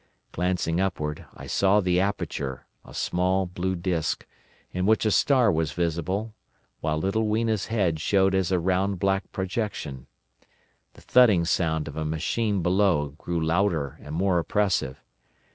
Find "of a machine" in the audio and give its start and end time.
11.87-12.63